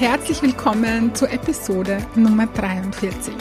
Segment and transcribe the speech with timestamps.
[0.00, 3.34] Herzlich willkommen zur Episode Nummer 43.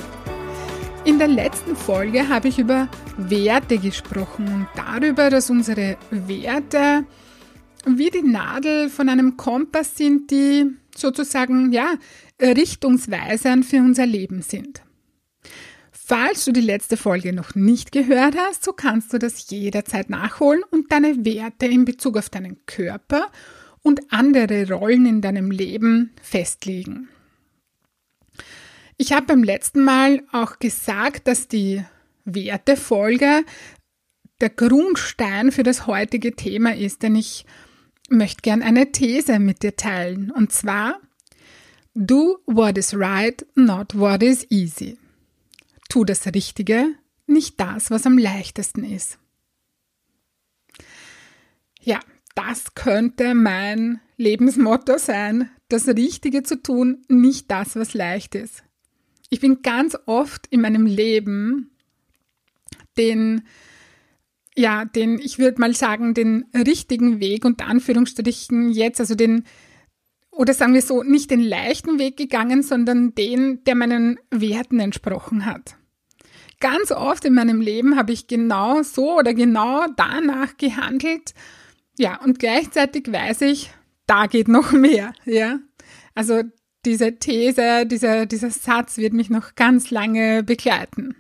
[1.05, 7.05] In der letzten Folge habe ich über Werte gesprochen und darüber, dass unsere Werte
[7.85, 11.94] wie die Nadel von einem Kompass sind, die sozusagen ja
[12.41, 14.82] richtungsweisend für unser Leben sind.
[15.94, 20.63] Falls du die letzte Folge noch nicht gehört hast, so kannst du das jederzeit nachholen
[20.71, 23.27] und deine Werte in Bezug auf deinen Körper
[23.90, 27.09] und andere Rollen in deinem Leben festlegen.
[28.98, 31.84] Ich habe beim letzten Mal auch gesagt, dass die
[32.23, 33.43] Wertefolge
[34.41, 37.48] der Grundstein für das heutige Thema ist, denn ich
[38.10, 40.29] möchte gern eine These mit dir teilen.
[40.29, 40.99] Und zwar,
[41.95, 44.99] do what is right, not what is easy.
[45.90, 46.93] Tu das Richtige,
[47.26, 49.17] nicht das, was am leichtesten ist.
[51.82, 51.99] Ja,
[52.40, 58.63] das könnte mein Lebensmotto sein, das Richtige zu tun, nicht das, was leicht ist.
[59.29, 61.71] Ich bin ganz oft in meinem Leben
[62.98, 63.41] den,
[64.56, 69.44] ja, den, ich würde mal sagen, den richtigen Weg unter Anführungsstrichen jetzt, also den,
[70.31, 75.45] oder sagen wir so, nicht den leichten Weg gegangen, sondern den, der meinen Werten entsprochen
[75.45, 75.75] hat.
[76.62, 81.34] Ganz oft in meinem Leben habe ich genau so oder genau danach gehandelt.
[82.00, 83.71] Ja, und gleichzeitig weiß ich,
[84.07, 85.59] da geht noch mehr, ja.
[86.15, 86.43] Also
[86.85, 91.17] diese These, dieser, dieser Satz wird mich noch ganz lange begleiten.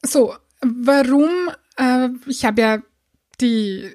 [0.00, 1.50] So, warum?
[1.76, 2.82] Äh, ich habe ja
[3.40, 3.90] die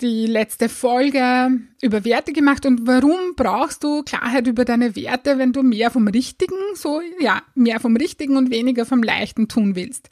[0.00, 1.50] die letzte Folge
[1.82, 6.08] über Werte gemacht und warum brauchst du Klarheit über deine Werte, wenn du mehr vom
[6.08, 10.08] Richtigen, so, ja, mehr vom Richtigen und weniger vom Leichten tun willst?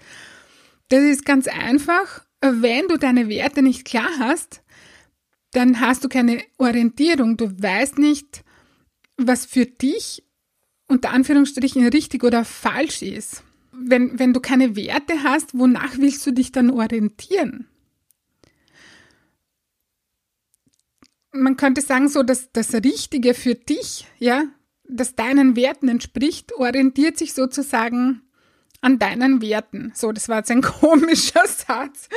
[0.90, 2.25] Das ist ganz einfach.
[2.40, 4.62] Wenn du deine Werte nicht klar hast,
[5.52, 7.36] dann hast du keine Orientierung.
[7.36, 8.44] Du weißt nicht,
[9.16, 10.22] was für dich
[10.88, 13.42] unter Anführungsstrichen richtig oder falsch ist.
[13.72, 17.66] Wenn, wenn du keine Werte hast, wonach willst du dich dann orientieren?
[21.36, 24.44] man könnte sagen, so, dass das Richtige für dich, ja,
[24.88, 28.22] das deinen Werten entspricht, orientiert sich sozusagen
[28.80, 29.92] an deinen Werten.
[29.94, 32.08] So, das war jetzt ein komischer Satz.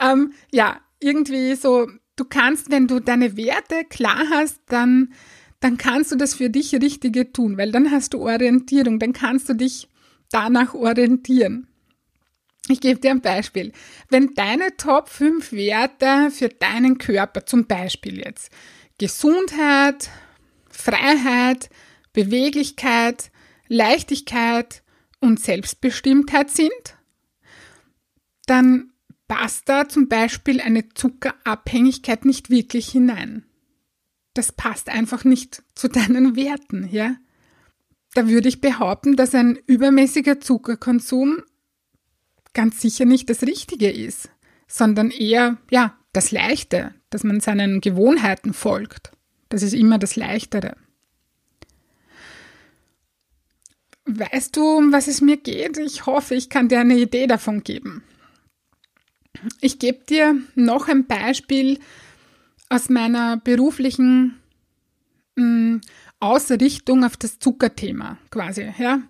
[0.00, 5.12] Ähm, ja, irgendwie so, du kannst, wenn du deine Werte klar hast, dann,
[5.60, 9.48] dann kannst du das für dich Richtige tun, weil dann hast du Orientierung, dann kannst
[9.48, 9.88] du dich
[10.30, 11.66] danach orientieren.
[12.68, 13.72] Ich gebe dir ein Beispiel.
[14.10, 18.50] Wenn deine Top 5 Werte für deinen Körper, zum Beispiel jetzt
[18.98, 20.10] Gesundheit,
[20.68, 21.70] Freiheit,
[22.12, 23.30] Beweglichkeit,
[23.66, 24.82] Leichtigkeit
[25.20, 26.96] und Selbstbestimmtheit sind,
[28.46, 28.90] dann
[29.28, 33.44] passt da zum Beispiel eine Zuckerabhängigkeit nicht wirklich hinein.
[34.34, 37.16] Das passt einfach nicht zu deinen Werten, ja?
[38.14, 41.42] Da würde ich behaupten, dass ein übermäßiger Zuckerkonsum
[42.52, 44.30] ganz sicher nicht das Richtige ist,
[44.66, 49.12] sondern eher, ja, das Leichte, dass man seinen Gewohnheiten folgt.
[49.48, 50.76] Das ist immer das Leichtere.
[54.18, 55.78] Weißt du, um was es mir geht?
[55.78, 58.02] Ich hoffe, ich kann dir eine Idee davon geben.
[59.60, 61.78] Ich gebe dir noch ein Beispiel
[62.68, 64.40] aus meiner beruflichen
[65.36, 65.80] mh, mm,
[66.18, 68.72] Ausrichtung auf das Zuckerthema quasi.
[68.78, 69.00] Ja?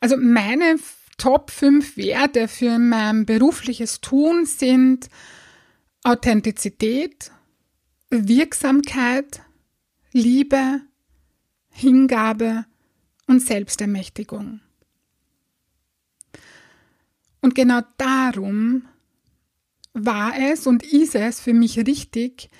[0.00, 0.76] Also meine
[1.18, 5.10] Top 5 Werte für mein berufliches Tun sind
[6.02, 7.30] Authentizität,
[8.10, 9.42] Wirksamkeit,
[10.12, 10.80] Liebe,
[11.68, 12.64] Hingabe
[13.26, 14.60] und Selbstermächtigung.
[17.40, 18.88] Und genau darum
[19.92, 22.50] war es und ist es für mich richtig,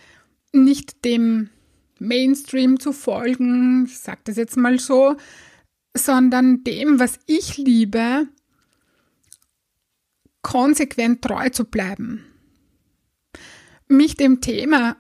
[0.53, 1.51] nicht dem
[1.99, 5.17] Mainstream zu folgen, ich sage das jetzt mal so,
[5.95, 8.29] sondern dem, was ich liebe
[10.43, 12.25] konsequent treu zu bleiben.
[13.89, 14.97] Mich dem Thema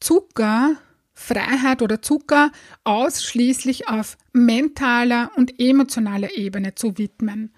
[0.00, 0.76] Zucker,
[1.18, 2.52] Freiheit oder Zucker
[2.84, 7.54] ausschließlich auf mentaler und emotionaler Ebene zu widmen,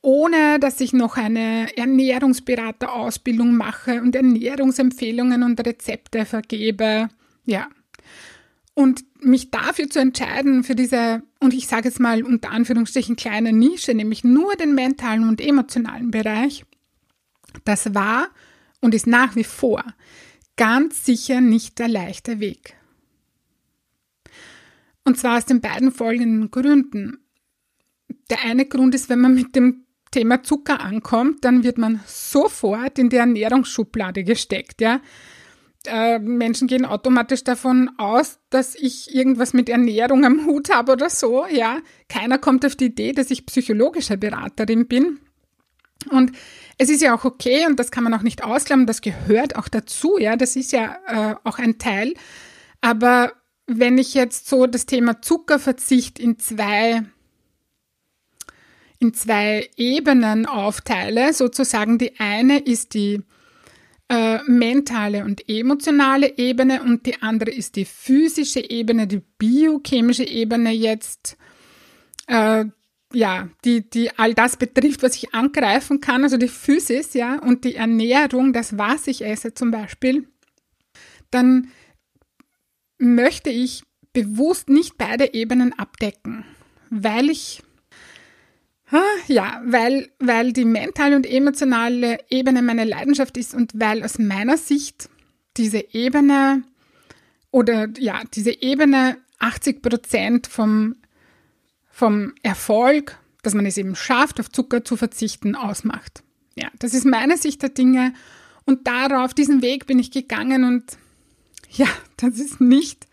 [0.00, 7.08] ohne dass ich noch eine Ernährungsberaterausbildung mache und Ernährungsempfehlungen und Rezepte vergebe.
[7.44, 7.68] Ja.
[8.74, 13.52] Und mich dafür zu entscheiden, für diese, und ich sage jetzt mal unter Anführungsstrichen kleine
[13.52, 16.64] Nische, nämlich nur den mentalen und emotionalen Bereich,
[17.64, 18.28] das war
[18.80, 19.82] und ist nach wie vor
[20.56, 22.76] ganz sicher nicht der leichte Weg.
[25.04, 27.24] Und zwar aus den beiden folgenden Gründen.
[28.28, 32.98] Der eine Grund ist, wenn man mit dem Thema Zucker ankommt, dann wird man sofort
[32.98, 35.00] in die Ernährungsschublade gesteckt, ja.
[35.86, 41.08] Äh, Menschen gehen automatisch davon aus, dass ich irgendwas mit Ernährung am Hut habe oder
[41.08, 41.78] so, ja.
[42.08, 45.20] Keiner kommt auf die Idee, dass ich psychologische Beraterin bin.
[46.10, 46.32] Und
[46.76, 49.68] es ist ja auch okay und das kann man auch nicht ausklammern, das gehört auch
[49.68, 50.36] dazu, ja.
[50.36, 52.14] Das ist ja äh, auch ein Teil.
[52.82, 53.32] Aber
[53.78, 57.02] wenn ich jetzt so das Thema Zuckerverzicht in zwei
[59.00, 61.32] in zwei Ebenen aufteile.
[61.32, 63.22] Sozusagen die eine ist die
[64.10, 70.70] äh, mentale und emotionale Ebene und die andere ist die physische Ebene, die biochemische Ebene
[70.72, 71.38] jetzt.
[72.26, 72.66] Äh,
[73.12, 77.64] ja, die, die all das betrifft, was ich angreifen kann, also die Physis, ja, und
[77.64, 80.28] die Ernährung, das, was ich esse zum Beispiel,
[81.32, 81.72] dann
[83.00, 83.82] möchte ich
[84.12, 86.44] bewusst nicht beide Ebenen abdecken,
[86.90, 87.62] weil ich
[89.28, 94.56] ja, weil, weil die mentale und emotionale Ebene meine Leidenschaft ist und weil aus meiner
[94.56, 95.08] Sicht
[95.56, 96.64] diese Ebene
[97.52, 100.96] oder ja, diese Ebene 80 Prozent vom,
[101.88, 106.24] vom Erfolg, dass man es eben schafft, auf Zucker zu verzichten, ausmacht.
[106.56, 108.12] Ja, das ist meine Sicht der Dinge
[108.64, 110.98] und darauf, diesen Weg bin ich gegangen und
[111.72, 113.06] ja, das ist nicht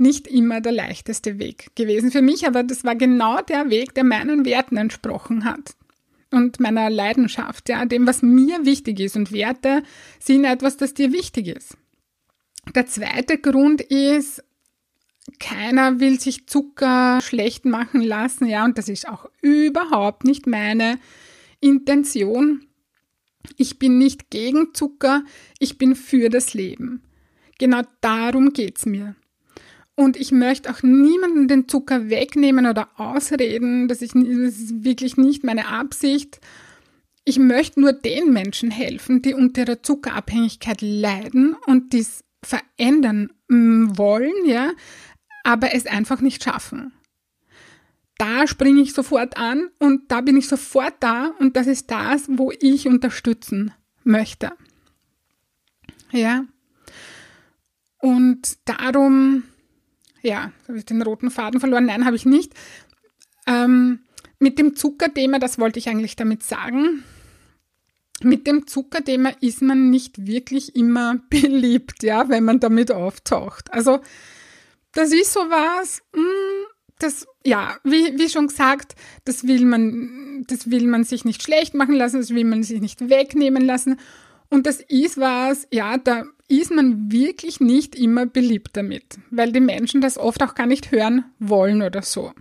[0.00, 4.02] nicht immer der leichteste Weg gewesen für mich, aber das war genau der Weg, der
[4.02, 5.74] meinen Werten entsprochen hat
[6.30, 9.16] und meiner Leidenschaft, ja, dem, was mir wichtig ist.
[9.16, 9.82] Und Werte
[10.18, 11.76] sind etwas, das dir wichtig ist.
[12.74, 14.42] Der zweite Grund ist,
[15.38, 20.98] keiner will sich Zucker schlecht machen lassen, ja, und das ist auch überhaupt nicht meine
[21.60, 22.64] Intention.
[23.56, 25.24] Ich bin nicht gegen Zucker,
[25.58, 27.02] ich bin für das Leben.
[27.60, 29.14] Genau darum geht's mir.
[29.94, 33.86] Und ich möchte auch niemanden den Zucker wegnehmen oder ausreden.
[33.86, 36.40] Das ist, das ist wirklich nicht meine Absicht.
[37.26, 43.98] Ich möchte nur den Menschen helfen, die unter der Zuckerabhängigkeit leiden und dies verändern mm,
[43.98, 44.70] wollen, ja,
[45.44, 46.94] aber es einfach nicht schaffen.
[48.16, 52.22] Da springe ich sofort an und da bin ich sofort da und das ist das,
[52.26, 53.72] wo ich unterstützen
[54.02, 54.52] möchte.
[56.10, 56.46] Ja.
[58.00, 59.44] Und darum
[60.22, 61.86] ja, habe ich den roten Faden verloren?
[61.86, 62.52] Nein, habe ich nicht.
[63.46, 64.00] Ähm,
[64.38, 67.04] mit dem Zuckerthema, das wollte ich eigentlich damit sagen.
[68.22, 73.72] Mit dem Zuckerthema ist man nicht wirklich immer beliebt, ja, wenn man damit auftaucht.
[73.72, 74.00] Also,
[74.92, 76.66] das ist sowas, hm,
[76.98, 78.94] das, ja, wie, wie schon gesagt,
[79.24, 82.80] das will man, das will man sich nicht schlecht machen lassen, das will man sich
[82.80, 83.98] nicht wegnehmen lassen.
[84.50, 89.60] Und das ist was, ja, da ist man wirklich nicht immer beliebt damit, weil die
[89.60, 92.32] Menschen das oft auch gar nicht hören wollen oder so.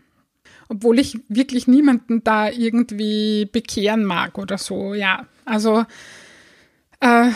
[0.67, 5.27] Obwohl ich wirklich niemanden da irgendwie bekehren mag oder so, ja.
[5.45, 5.85] Also,
[6.99, 7.31] äh,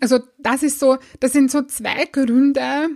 [0.00, 2.88] also das ist so, das sind so zwei Gründe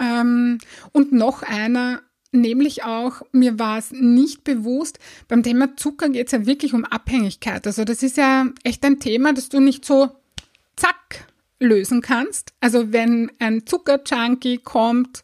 [0.00, 0.58] ähm,
[0.92, 6.32] und noch einer, nämlich auch, mir war es nicht bewusst, beim Thema Zucker geht es
[6.32, 7.66] ja wirklich um Abhängigkeit.
[7.66, 10.10] Also das ist ja echt ein Thema, das du nicht so
[10.76, 11.26] zack
[11.62, 12.52] lösen kannst.
[12.60, 15.22] Also wenn ein Zuckerjunkie kommt,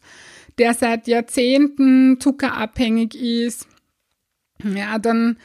[0.57, 3.67] der seit Jahrzehnten zuckerabhängig ist,
[4.63, 5.37] ja, dann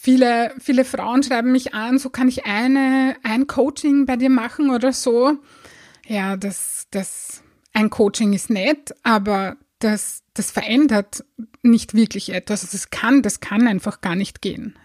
[0.00, 4.70] viele, viele Frauen schreiben mich an, so kann ich eine, ein Coaching bei dir machen
[4.70, 5.38] oder so.
[6.06, 11.24] Ja, das, das, ein Coaching ist nett, aber das, das verändert
[11.62, 12.68] nicht wirklich etwas.
[12.70, 14.76] Das kann, das kann einfach gar nicht gehen.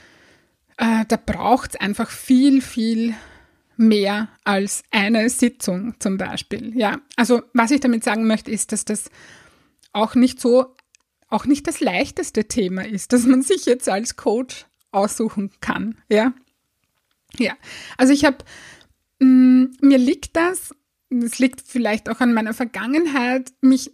[0.77, 3.15] Äh, da braucht es einfach viel, viel
[3.77, 6.77] mehr als eine Sitzung zum Beispiel.
[6.77, 9.09] Ja, also was ich damit sagen möchte, ist, dass das
[9.93, 10.75] auch nicht so,
[11.29, 15.97] auch nicht das leichteste Thema ist, dass man sich jetzt als Coach aussuchen kann.
[16.09, 16.33] Ja,
[17.37, 17.53] ja.
[17.97, 18.37] Also ich habe,
[19.19, 20.73] mm, mir liegt das,
[21.09, 23.91] es liegt vielleicht auch an meiner Vergangenheit, mich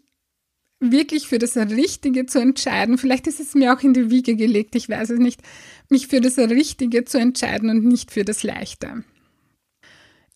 [0.80, 2.98] wirklich für das Richtige zu entscheiden.
[2.98, 5.42] Vielleicht ist es mir auch in die Wiege gelegt, ich weiß es nicht,
[5.90, 9.04] mich für das Richtige zu entscheiden und nicht für das Leichte.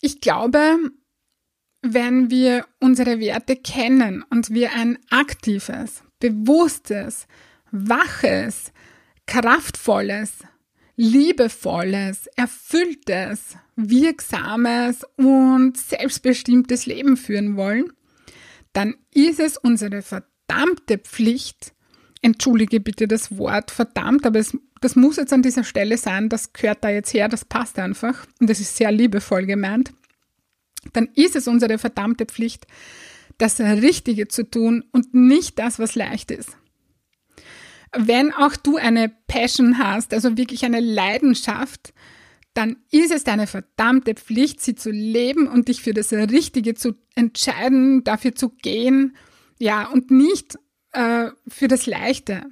[0.01, 0.77] Ich glaube,
[1.81, 7.27] wenn wir unsere Werte kennen und wir ein aktives, bewusstes,
[7.71, 8.71] waches,
[9.27, 10.31] kraftvolles,
[10.95, 17.91] liebevolles, erfülltes, wirksames und selbstbestimmtes Leben führen wollen,
[18.73, 21.73] dann ist es unsere verdammte Pflicht,
[22.21, 26.53] entschuldige bitte das Wort verdammt, aber es, das muss jetzt an dieser Stelle sein, das
[26.53, 29.91] gehört da jetzt her, das passt einfach und das ist sehr liebevoll gemeint,
[30.93, 32.67] dann ist es unsere verdammte Pflicht,
[33.39, 36.55] das Richtige zu tun und nicht das, was leicht ist.
[37.97, 41.91] Wenn auch du eine Passion hast, also wirklich eine Leidenschaft,
[42.53, 46.93] dann ist es deine verdammte Pflicht, sie zu leben und dich für das Richtige zu
[47.15, 49.17] entscheiden, dafür zu gehen,
[49.57, 50.59] ja, und nicht
[50.91, 52.43] äh, für das Leichte.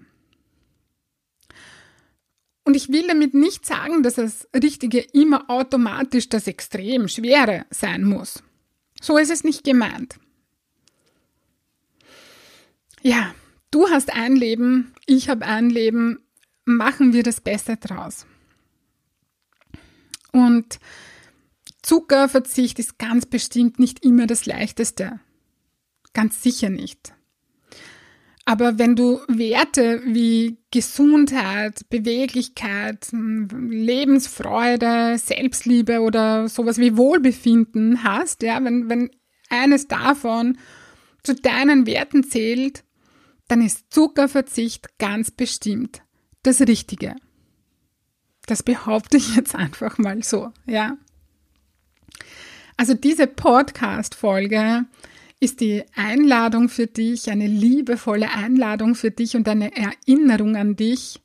[2.64, 8.04] Und ich will damit nicht sagen, dass das Richtige immer automatisch das extrem Schwere sein
[8.04, 8.42] muss.
[9.02, 10.18] So ist es nicht gemeint.
[13.02, 13.36] Ja,
[13.70, 16.20] du hast ein Leben, ich habe ein Leben,
[16.64, 18.26] machen wir das Beste draus.
[20.32, 20.80] Und
[21.82, 25.20] Zuckerverzicht ist ganz bestimmt nicht immer das Leichteste.
[26.14, 27.14] Ganz sicher nicht.
[28.46, 38.62] Aber wenn du Werte wie Gesundheit, Beweglichkeit, Lebensfreude, Selbstliebe oder sowas wie Wohlbefinden hast, ja,
[38.64, 39.12] wenn, wenn
[39.50, 40.58] eines davon
[41.24, 42.84] zu deinen Werten zählt,
[43.48, 46.02] dann ist Zuckerverzicht ganz bestimmt
[46.44, 47.16] das Richtige.
[48.46, 50.98] Das behaupte ich jetzt einfach mal so, ja.
[52.76, 54.86] Also diese Podcast-Folge
[55.44, 61.20] ist die Einladung für dich, eine liebevolle Einladung für dich und eine Erinnerung an dich.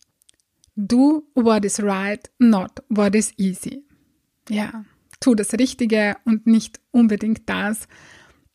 [0.75, 3.85] Do what is right, not what is easy.
[4.49, 4.85] Ja,
[5.21, 7.87] tu das Richtige und nicht unbedingt das,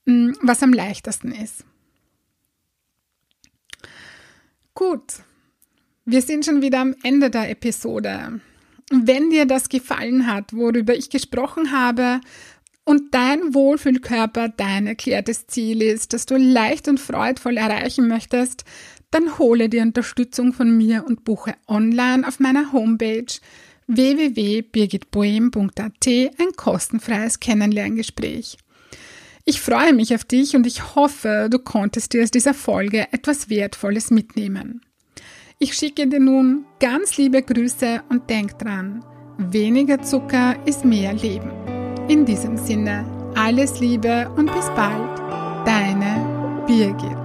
[0.05, 1.63] mm, was am leichtesten ist.
[4.74, 5.24] Gut,
[6.03, 8.41] wir sind schon wieder am Ende der Episode.
[8.91, 12.20] Wenn dir das gefallen hat, worüber ich gesprochen habe,
[12.85, 18.63] und dein Wohlfühlkörper dein erklärtes Ziel ist, das du leicht und freudvoll erreichen möchtest,
[19.11, 23.27] dann hole dir Unterstützung von mir und buche online auf meiner Homepage
[23.87, 28.57] www.birgitboehm.at ein kostenfreies Kennenlerngespräch.
[29.45, 33.49] Ich freue mich auf dich und ich hoffe, du konntest dir aus dieser Folge etwas
[33.49, 34.81] Wertvolles mitnehmen.
[35.59, 39.03] Ich schicke dir nun ganz liebe Grüße und denk dran,
[39.37, 41.73] weniger Zucker ist mehr Leben.
[42.10, 43.05] In diesem Sinne,
[43.36, 45.19] alles Liebe und bis bald,
[45.65, 47.23] deine Birgit.